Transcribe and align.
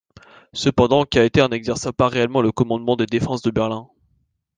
Cependant, 0.53 1.05
Kaether 1.05 1.47
n'exerça 1.47 1.93
pas 1.93 2.07
réellement 2.07 2.41
le 2.41 2.51
commandement 2.51 2.95
des 2.95 3.05
défenses 3.05 3.43
de 3.43 3.51
Berlin. 3.51 3.87